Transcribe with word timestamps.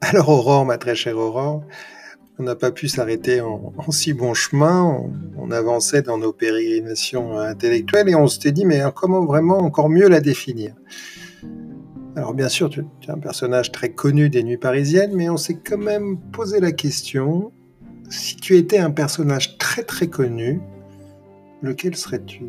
Alors 0.00 0.28
Aurore, 0.28 0.64
ma 0.64 0.78
très 0.78 0.94
chère 0.94 1.18
Aurore, 1.18 1.62
on 2.38 2.42
n'a 2.42 2.56
pas 2.56 2.70
pu 2.70 2.88
s'arrêter 2.88 3.40
en, 3.40 3.72
si 3.90 4.14
bon 4.14 4.32
chemin. 4.32 5.04
On, 5.36 5.50
avançait 5.50 6.02
dans 6.02 6.16
nos 6.16 6.32
pérégrinations 6.32 7.38
intellectuelles 7.38 8.08
et 8.08 8.14
on 8.14 8.28
s'était 8.28 8.52
dit, 8.52 8.64
mais 8.64 8.82
comment 8.94 9.24
vraiment 9.24 9.58
encore 9.58 9.90
mieux 9.90 10.08
la 10.08 10.20
définir? 10.20 10.74
Alors 12.16 12.34
bien 12.34 12.48
sûr, 12.48 12.70
tu, 12.70 12.84
tu 13.00 13.08
es 13.08 13.12
un 13.12 13.18
personnage 13.18 13.72
très 13.72 13.90
connu 13.90 14.30
des 14.30 14.42
nuits 14.42 14.58
parisiennes, 14.58 15.12
mais 15.14 15.28
on 15.28 15.36
s'est 15.36 15.58
quand 15.58 15.78
même 15.78 16.18
posé 16.32 16.60
la 16.60 16.72
question, 16.72 17.52
si 18.08 18.36
tu 18.36 18.56
étais 18.56 18.78
un 18.78 18.90
personnage 18.90 19.58
très 19.58 19.82
très 19.82 20.06
connu, 20.06 20.60
lequel 21.62 21.96
serais-tu? 21.96 22.44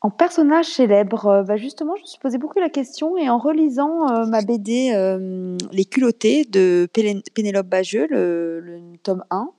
En 0.00 0.10
personnage 0.10 0.66
célèbre, 0.66 1.26
euh, 1.26 1.42
bah, 1.42 1.56
justement, 1.56 1.96
je 1.96 2.02
me 2.02 2.06
suis 2.06 2.20
posé 2.20 2.38
beaucoup 2.38 2.60
la 2.60 2.68
question 2.68 3.16
et 3.16 3.28
en 3.28 3.38
relisant 3.38 4.08
euh, 4.08 4.26
ma 4.26 4.42
BD 4.42 4.92
euh, 4.94 5.56
Les 5.72 5.84
culottés 5.84 6.44
de 6.44 6.88
Pénélope 7.34 7.66
Bageux, 7.66 8.06
le, 8.08 8.80
tome 9.02 9.24
1, 9.30 9.50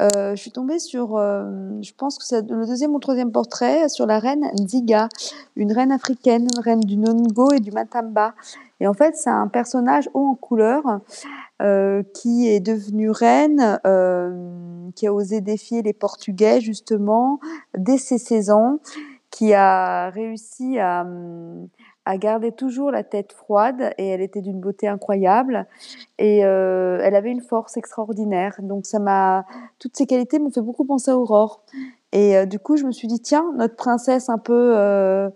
je 0.00 0.36
suis 0.36 0.52
tombée 0.52 0.78
sur, 0.78 1.16
je 1.16 1.92
pense 1.96 2.18
que 2.18 2.24
c'est 2.24 2.48
le 2.48 2.66
deuxième 2.66 2.94
ou 2.94 2.98
troisième 2.98 3.30
portrait 3.30 3.88
sur 3.88 4.06
la 4.06 4.18
reine 4.18 4.50
Nziga, 4.58 5.08
une 5.56 5.72
reine 5.72 5.92
africaine, 5.92 6.48
reine 6.62 6.80
du 6.80 6.96
Nongo 6.96 7.52
et 7.52 7.60
du 7.60 7.70
Matamba. 7.70 8.34
Et 8.80 8.86
en 8.86 8.94
fait, 8.94 9.14
c'est 9.16 9.30
un 9.30 9.48
personnage 9.48 10.10
haut 10.12 10.26
en 10.26 10.34
couleur 10.34 10.82
qui 12.14 12.48
est 12.48 12.60
devenu 12.60 13.10
reine, 13.10 13.80
qui 14.94 15.06
a 15.06 15.14
osé 15.14 15.40
défier 15.40 15.82
les 15.82 15.94
Portugais 15.94 16.60
justement 16.60 17.38
dès 17.76 17.98
ses 17.98 18.18
16 18.18 18.50
ans 18.50 18.80
qui 19.34 19.52
a 19.52 20.10
réussi 20.10 20.78
hum, 20.80 21.66
à, 22.04 22.18
garder 22.18 22.52
toujours 22.52 22.92
la 22.92 23.02
tête 23.02 23.32
froide 23.32 23.92
et 23.98 24.06
elle 24.06 24.20
était 24.20 24.42
d'une 24.42 24.60
beauté 24.60 24.86
incroyable 24.86 25.66
et 26.18 26.44
euh, 26.44 27.00
elle 27.02 27.16
avait 27.16 27.32
une 27.32 27.40
force 27.40 27.76
extraordinaire. 27.76 28.54
Donc 28.62 28.86
ça 28.86 29.00
m'a, 29.00 29.44
toutes 29.80 29.96
ces 29.96 30.06
qualités 30.06 30.38
m'ont 30.38 30.52
fait 30.52 30.60
beaucoup 30.60 30.84
penser 30.84 31.10
à 31.10 31.18
Aurore. 31.18 31.64
Et 32.12 32.36
euh, 32.36 32.46
du 32.46 32.60
coup, 32.60 32.76
je 32.76 32.84
me 32.84 32.92
suis 32.92 33.08
dit 33.08 33.18
tiens, 33.18 33.44
notre 33.56 33.74
princesse 33.74 34.28
un 34.28 34.38
peu 34.38 34.76
euh, 34.76 35.28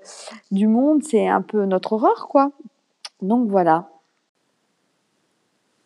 du 0.52 0.68
monde, 0.68 1.02
c'est 1.02 1.26
un 1.26 1.42
peu 1.42 1.64
notre 1.64 1.94
Aurore 1.94 2.28
quoi. 2.28 2.52
Donc 3.20 3.50
voilà. 3.50 3.88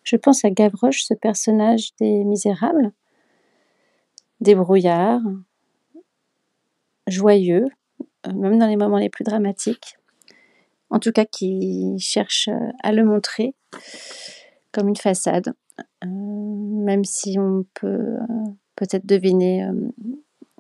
Je 0.03 0.17
pense 0.17 0.45
à 0.45 0.51
Gavroche, 0.51 1.05
ce 1.05 1.15
personnage 1.15 1.97
des 1.97 2.25
Misérables, 2.25 2.93
débrouillard, 4.43 5.23
joyeux, 7.07 7.69
même 8.27 8.59
dans 8.59 8.67
les 8.67 8.77
moments 8.77 8.98
les 8.98 9.11
plus 9.11 9.25
dramatiques. 9.25 9.97
En 10.91 10.98
tout 10.98 11.12
cas, 11.12 11.25
qui 11.25 11.97
cherche 11.98 12.48
euh, 12.48 12.70
à 12.83 12.92
le 12.92 13.05
montrer 13.05 13.55
comme 14.73 14.89
une 14.89 14.97
façade, 14.97 15.55
euh, 16.05 16.06
même 16.06 17.05
si 17.05 17.39
on 17.39 17.64
peut 17.75 18.17
peut-être 18.77 19.06
deviner 19.06 19.69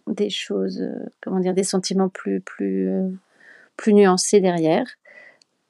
des 0.06 0.28
choses, 0.28 0.82
comment 1.22 1.40
dire, 1.40 1.54
des 1.54 1.64
sentiments 1.64 2.10
plus, 2.10 2.40
plus, 2.40 2.90
plus 3.76 3.94
nuancés 3.94 4.40
derrière. 4.40 4.86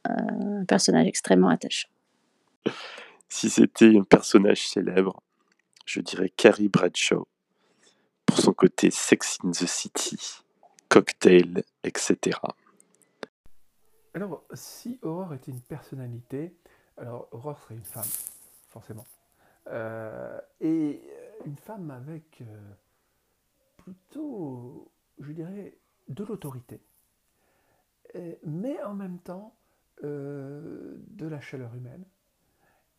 un 0.05 0.65
personnage 0.65 1.07
extrêmement 1.07 1.49
attachant. 1.49 1.89
Si 3.29 3.49
c'était 3.49 3.97
un 3.97 4.03
personnage 4.03 4.69
célèbre, 4.69 5.23
je 5.87 6.01
dirais 6.01 6.31
Carrie 6.37 6.69
Bradshaw 6.69 7.27
pour 8.27 8.39
son 8.39 8.53
côté 8.53 8.91
Sex 8.91 9.39
in 9.45 9.51
the 9.51 9.67
City 9.67 10.43
cocktail, 10.89 11.65
etc. 11.85 12.39
Alors, 14.15 14.45
si 14.53 14.99
Aurore 15.03 15.35
était 15.35 15.51
une 15.51 15.61
personnalité, 15.61 16.55
alors 16.97 17.29
Aurore 17.33 17.59
serait 17.59 17.77
une 17.77 17.85
femme, 17.85 18.09
forcément. 18.69 19.07
Euh, 19.69 20.41
et 20.61 21.03
une 21.47 21.57
femme 21.57 21.91
avec 21.91 22.43
euh, 22.43 22.73
plutôt, 23.79 24.91
je 25.19 25.33
dirais, 25.33 25.79
de 26.09 26.25
l'autorité. 26.25 26.81
Mais 28.45 28.83
en 28.83 28.93
même 28.93 29.19
temps, 29.21 29.57
euh, 30.05 30.97
de 31.09 31.27
la 31.27 31.41
chaleur 31.41 31.75
humaine 31.75 32.05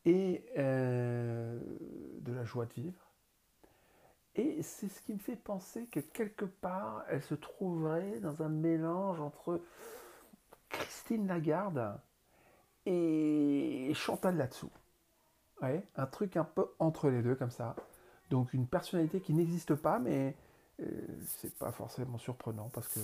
et 0.05 0.43
de 0.55 2.31
la 2.31 2.43
joie 2.43 2.65
de 2.65 2.73
vivre 2.73 3.12
et 4.35 4.63
c'est 4.63 4.89
ce 4.89 5.01
qui 5.01 5.13
me 5.13 5.19
fait 5.19 5.35
penser 5.35 5.85
que 5.87 5.99
quelque 5.99 6.45
part, 6.45 7.03
elle 7.09 7.21
se 7.21 7.35
trouverait 7.35 8.19
dans 8.19 8.41
un 8.41 8.49
mélange 8.49 9.19
entre 9.21 9.61
Christine 10.69 11.27
Lagarde 11.27 11.99
et 12.85 13.91
Chantal 13.93 14.37
là-dessous. 14.37 14.71
Ouais, 15.61 15.83
un 15.95 16.07
truc 16.07 16.35
un 16.35 16.43
peu 16.43 16.65
entre 16.79 17.09
les 17.09 17.21
deux 17.21 17.35
comme 17.35 17.51
ça. 17.51 17.75
Donc 18.31 18.53
une 18.53 18.67
personnalité 18.67 19.21
qui 19.21 19.33
n'existe 19.33 19.75
pas, 19.75 19.99
mais 19.99 20.35
euh, 20.81 20.85
c'est 21.25 21.53
pas 21.55 21.71
forcément 21.71 22.17
surprenant 22.17 22.69
parce 22.73 22.87
que 22.87 22.99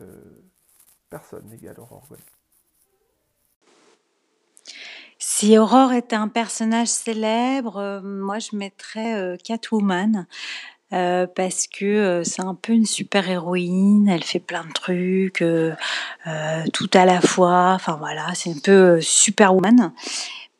euh, 0.00 0.42
personne 1.08 1.46
n'égale 1.46 1.78
Aurore 1.78 2.04
Gold. 2.08 2.22
Si 5.38 5.58
Aurore 5.58 5.92
était 5.92 6.16
un 6.16 6.28
personnage 6.28 6.88
célèbre, 6.88 7.76
euh, 7.76 8.00
moi 8.02 8.38
je 8.38 8.56
mettrais 8.56 9.16
euh, 9.16 9.36
Catwoman. 9.36 10.26
Euh, 10.94 11.26
parce 11.26 11.66
que 11.66 12.22
c'est 12.24 12.40
un 12.40 12.54
peu 12.54 12.72
une 12.72 12.86
super 12.86 13.28
héroïne, 13.28 14.08
elle 14.08 14.24
fait 14.24 14.40
plein 14.40 14.64
de 14.64 14.72
trucs, 14.72 15.44
tout 16.72 16.90
à 16.94 17.04
la 17.04 17.20
fois, 17.20 17.72
enfin 17.74 17.96
voilà, 17.96 18.28
c'est 18.32 18.48
un 18.50 18.58
peu 18.64 18.98
superwoman. 19.02 19.92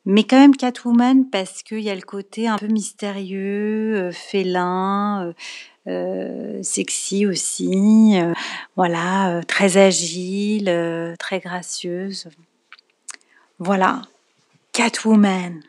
Mais 0.05 0.25
quand 0.25 0.39
même 0.39 0.55
Catwoman 0.55 1.27
parce 1.31 1.63
qu'il 1.63 1.79
y 1.79 1.89
a 1.89 1.95
le 1.95 2.01
côté 2.01 2.47
un 2.47 2.57
peu 2.57 2.67
mystérieux, 2.67 4.11
félin, 4.11 5.33
sexy 6.61 7.25
aussi, 7.25 8.19
voilà, 8.75 9.41
très 9.47 9.77
agile, 9.77 11.15
très 11.17 11.39
gracieuse. 11.39 12.27
Voilà, 13.59 14.03
Catwoman. 14.77 15.63